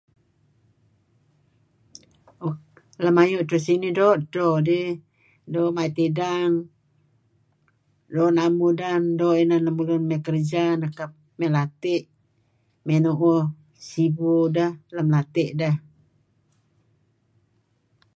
[3.03, 4.89] Lem ayu' edto sinih doo' dto dih
[5.53, 6.53] doo' mait idang,
[8.13, 10.63] doo' naem mudan, doo' inan lemulun may kerja,
[11.41, 12.09] ay lati'
[12.85, 13.43] may nuuh
[13.87, 14.73] sibu deh
[15.13, 15.75] lati' dah.